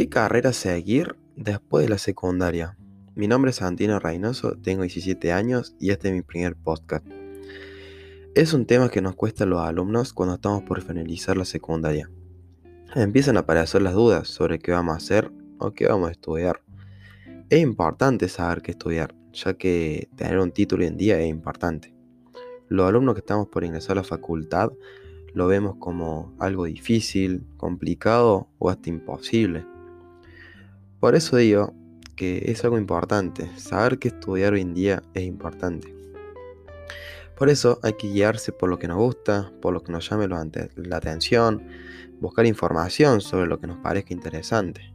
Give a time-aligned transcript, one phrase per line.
[0.00, 2.78] ¿Qué carrera seguir después de la secundaria?
[3.14, 7.06] Mi nombre es Santino Reynoso, tengo 17 años y este es mi primer podcast.
[8.34, 12.10] Es un tema que nos cuesta a los alumnos cuando estamos por finalizar la secundaria.
[12.94, 16.62] Empiezan a aparecer las dudas sobre qué vamos a hacer o qué vamos a estudiar.
[17.50, 21.94] Es importante saber qué estudiar, ya que tener un título hoy en día es importante.
[22.68, 24.72] Los alumnos que estamos por ingresar a la facultad
[25.34, 29.66] lo vemos como algo difícil, complicado o hasta imposible.
[31.00, 31.72] Por eso digo
[32.14, 35.94] que es algo importante, saber qué estudiar hoy en día es importante.
[37.38, 40.28] Por eso hay que guiarse por lo que nos gusta, por lo que nos llame
[40.28, 41.66] la atención,
[42.20, 44.92] buscar información sobre lo que nos parezca interesante.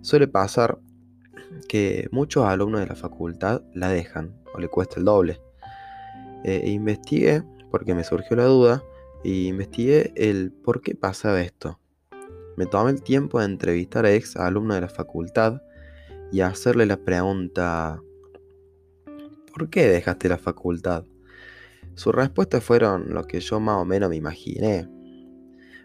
[0.00, 0.78] Suele pasar
[1.68, 5.38] que muchos alumnos de la facultad la dejan o le cuesta el doble.
[6.44, 8.82] Eh, e investigué, porque me surgió la duda,
[9.22, 11.78] e investigué el por qué pasaba esto.
[12.60, 15.62] Me tomé el tiempo de entrevistar a ex alumnos de la facultad
[16.30, 18.02] y hacerle la pregunta,
[19.50, 21.06] ¿por qué dejaste la facultad?
[21.94, 24.86] Sus respuestas fueron lo que yo más o menos me imaginé.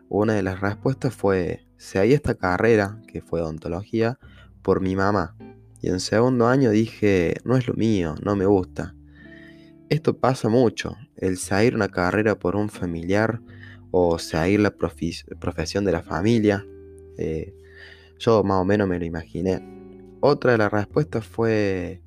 [0.09, 4.19] Una de las respuestas fue, seguí esta carrera, que fue odontología,
[4.61, 5.37] por mi mamá.
[5.79, 8.93] Y en segundo año dije, no es lo mío, no me gusta.
[9.87, 13.39] Esto pasa mucho, el seguir una carrera por un familiar
[13.97, 16.65] o seguir la profesión de la familia.
[17.17, 17.53] Eh,
[18.19, 19.65] yo más o menos me lo imaginé.
[20.19, 22.01] Otra de las respuestas fue,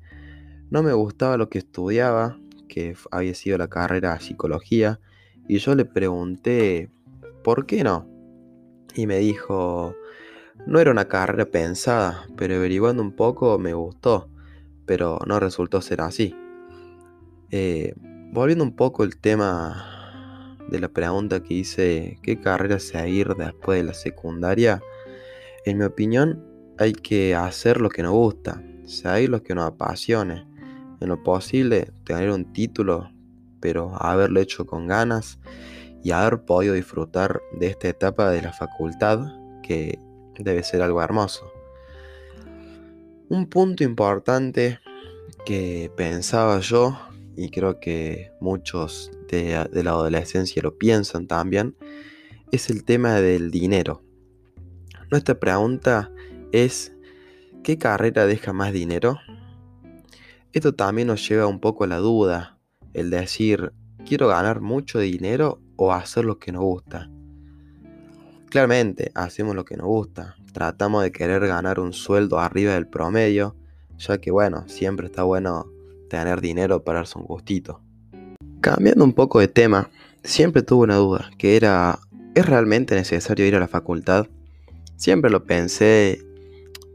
[0.69, 4.99] no me gustaba lo que estudiaba, que había sido la carrera de psicología,
[5.47, 6.91] y yo le pregunté,
[7.43, 8.07] ¿por qué no?
[8.93, 9.95] Y me dijo,
[10.67, 14.29] no era una carrera pensada, pero averiguando un poco me gustó,
[14.85, 16.35] pero no resultó ser así.
[17.49, 17.95] Eh,
[18.31, 19.98] volviendo un poco al tema
[20.69, 24.81] de la pregunta que hice, ¿qué carrera seguir después de la secundaria?
[25.65, 26.43] En mi opinión,
[26.77, 30.47] hay que hacer lo que nos gusta, seguir lo que nos apasione.
[31.01, 33.09] En lo posible, tener un título,
[33.59, 35.39] pero haberlo hecho con ganas
[36.03, 39.19] y haber podido disfrutar de esta etapa de la facultad,
[39.63, 39.99] que
[40.37, 41.51] debe ser algo hermoso.
[43.29, 44.79] Un punto importante
[45.45, 46.97] que pensaba yo
[47.35, 51.75] y creo que muchos de, la adolescencia lo piensan también,
[52.51, 54.03] es el tema del dinero.
[55.11, 56.11] Nuestra pregunta
[56.51, 56.93] es,
[57.63, 59.17] ¿qué carrera deja más dinero?
[60.51, 62.57] Esto también nos lleva un poco a la duda,
[62.93, 63.71] el decir,
[64.05, 67.09] ¿quiero ganar mucho dinero o hacer lo que nos gusta?
[68.49, 73.55] Claramente, hacemos lo que nos gusta, tratamos de querer ganar un sueldo arriba del promedio,
[73.97, 75.67] ya que bueno, siempre está bueno
[76.09, 77.83] tener dinero para darse un gustito.
[78.61, 79.89] Cambiando un poco de tema,
[80.23, 81.99] siempre tuve una duda, que era,
[82.35, 84.27] ¿es realmente necesario ir a la facultad?
[84.97, 86.21] Siempre lo pensé,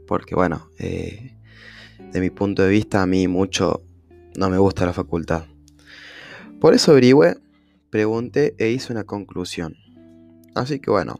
[0.07, 1.33] porque bueno, eh,
[2.11, 3.81] de mi punto de vista a mí mucho
[4.37, 5.45] no me gusta la facultad.
[6.59, 7.37] Por eso averigüé,
[7.89, 9.75] pregunté e hice una conclusión.
[10.53, 11.19] Así que bueno,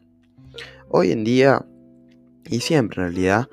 [0.90, 1.66] hoy en día,
[2.46, 3.50] y siempre en realidad,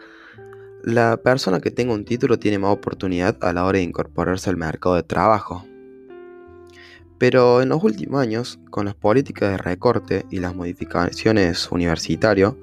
[0.85, 4.59] la persona que tenga un título tiene más oportunidad a la hora de incorporarse al
[4.59, 5.65] mercado de trabajo.
[7.23, 12.55] Pero en los últimos años, con las políticas de recorte y las modificaciones universitarias,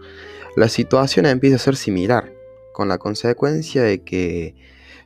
[0.57, 2.33] la situación empieza a ser similar,
[2.73, 4.55] con la consecuencia de que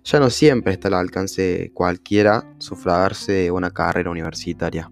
[0.04, 4.90] ya no siempre está al alcance cualquiera sufragarse una carrera universitaria.